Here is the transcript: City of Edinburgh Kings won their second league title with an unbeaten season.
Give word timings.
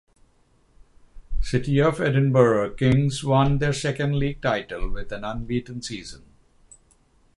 City 1.41 1.79
of 1.79 2.01
Edinburgh 2.01 2.71
Kings 2.73 3.23
won 3.23 3.59
their 3.59 3.71
second 3.71 4.17
league 4.17 4.41
title 4.41 4.89
with 4.89 5.11
an 5.11 5.23
unbeaten 5.23 5.83
season. 5.83 6.23